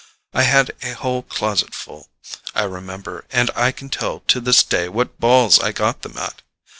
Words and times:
I 0.33 0.41
had 0.49 0.71
a 0.81 0.93
whole 0.93 1.21
closet 1.21 1.75
full, 1.75 2.09
I 2.55 2.63
remember; 2.63 3.25
and 3.31 3.51
I 3.55 3.71
can 3.71 3.89
tell 3.89 4.21
to 4.21 4.41
this 4.41 4.63
day 4.63 4.89
what 4.89 5.19
balls 5.19 5.59
I 5.59 5.71
got 5.71 6.01
them 6.01 6.17
at. 6.17 6.41